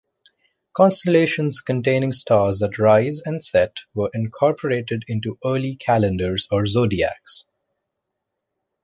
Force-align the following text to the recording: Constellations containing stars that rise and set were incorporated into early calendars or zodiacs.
Constellations 0.73 1.61
containing 1.61 2.11
stars 2.11 2.57
that 2.57 2.79
rise 2.79 3.21
and 3.23 3.45
set 3.45 3.81
were 3.93 4.09
incorporated 4.15 5.05
into 5.07 5.37
early 5.45 5.75
calendars 5.75 6.47
or 6.49 6.65
zodiacs. 6.65 7.45